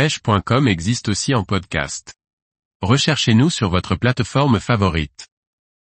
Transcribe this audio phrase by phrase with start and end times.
[0.00, 2.14] pêche.com existe aussi en podcast.
[2.80, 5.28] Recherchez-nous sur votre plateforme favorite.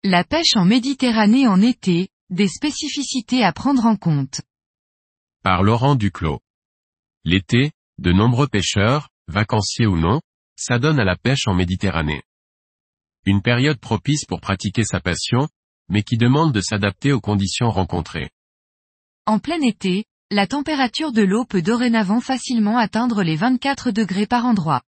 [0.03, 4.43] La pêche en Méditerranée en été, des spécificités à prendre en compte.
[5.43, 6.41] Par Laurent Duclos.
[7.25, 10.21] L'été, de nombreux pêcheurs, vacanciers ou non,
[10.55, 12.25] s'adonnent à la pêche en Méditerranée.
[13.25, 15.49] Une période propice pour pratiquer sa passion,
[15.89, 18.29] mais qui demande de s'adapter aux conditions rencontrées.
[19.25, 20.05] En plein été,
[20.35, 24.83] la température de l'eau peut dorénavant facilement atteindre les 24 degrés par endroit.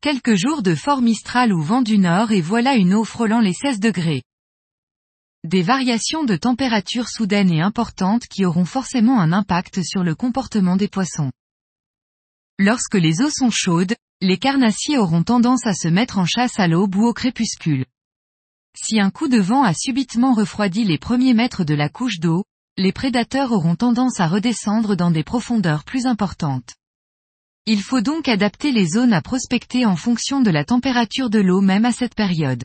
[0.00, 3.52] Quelques jours de fort mistral ou vent du nord et voilà une eau frôlant les
[3.52, 4.24] 16 degrés.
[5.44, 10.74] Des variations de température soudaines et importantes qui auront forcément un impact sur le comportement
[10.74, 11.30] des poissons.
[12.58, 16.66] Lorsque les eaux sont chaudes, les carnassiers auront tendance à se mettre en chasse à
[16.66, 17.86] l'aube ou au crépuscule.
[18.76, 22.42] Si un coup de vent a subitement refroidi les premiers mètres de la couche d'eau,
[22.78, 26.74] les prédateurs auront tendance à redescendre dans des profondeurs plus importantes.
[27.64, 31.62] Il faut donc adapter les zones à prospecter en fonction de la température de l'eau
[31.62, 32.64] même à cette période.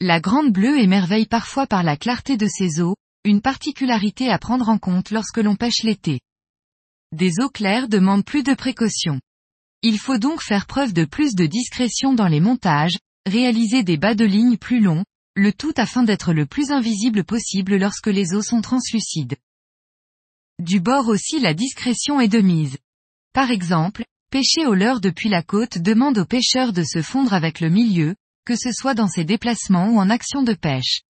[0.00, 4.68] La grande bleue émerveille parfois par la clarté de ses eaux, une particularité à prendre
[4.68, 6.20] en compte lorsque l'on pêche l'été.
[7.12, 9.20] Des eaux claires demandent plus de précautions.
[9.82, 14.14] Il faut donc faire preuve de plus de discrétion dans les montages, réaliser des bas
[14.14, 15.04] de ligne plus longs,
[15.38, 19.36] le tout afin d'être le plus invisible possible lorsque les eaux sont translucides.
[20.58, 22.78] Du bord aussi la discrétion est de mise.
[23.32, 27.60] Par exemple, pêcher au leurre depuis la côte demande aux pêcheurs de se fondre avec
[27.60, 31.02] le milieu, que ce soit dans ses déplacements ou en action de pêche.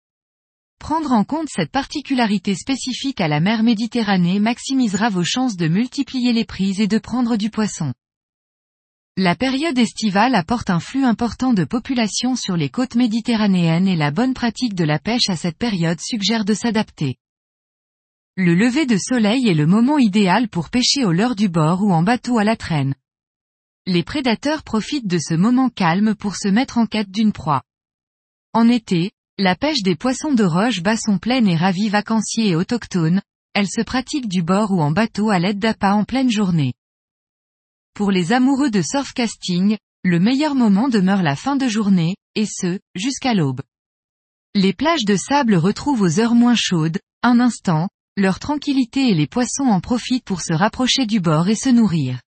[0.78, 6.32] Prendre en compte cette particularité spécifique à la mer Méditerranée maximisera vos chances de multiplier
[6.32, 7.94] les prises et de prendre du poisson.
[9.18, 14.10] La période estivale apporte un flux important de population sur les côtes méditerranéennes et la
[14.10, 17.16] bonne pratique de la pêche à cette période suggère de s'adapter.
[18.36, 21.92] Le lever de soleil est le moment idéal pour pêcher au leurre du bord ou
[21.92, 22.94] en bateau à la traîne.
[23.86, 27.62] Les prédateurs profitent de ce moment calme pour se mettre en quête d'une proie.
[28.52, 32.56] En été, la pêche des poissons de roche bat son plein et ravit vacanciers et
[32.56, 33.22] autochtones,
[33.54, 36.74] elle se pratique du bord ou en bateau à l'aide d'appâts en pleine journée.
[37.96, 42.78] Pour les amoureux de surfcasting, le meilleur moment demeure la fin de journée, et ce,
[42.94, 43.62] jusqu'à l'aube.
[44.54, 49.26] Les plages de sable retrouvent aux heures moins chaudes, un instant, leur tranquillité et les
[49.26, 52.20] poissons en profitent pour se rapprocher du bord et se nourrir.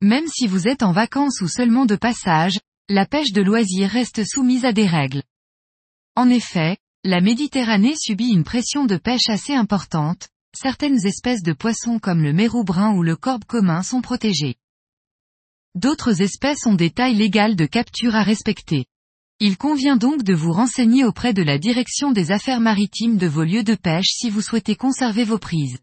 [0.00, 4.24] Même si vous êtes en vacances ou seulement de passage, la pêche de loisir reste
[4.24, 5.24] soumise à des règles.
[6.14, 11.98] En effet, la Méditerranée subit une pression de pêche assez importante, certaines espèces de poissons
[11.98, 14.56] comme le mérou brun ou le corbe commun sont protégées.
[15.74, 18.86] D'autres espèces ont des tailles légales de capture à respecter.
[19.40, 23.42] Il convient donc de vous renseigner auprès de la direction des affaires maritimes de vos
[23.42, 25.78] lieux de pêche si vous souhaitez conserver vos prises.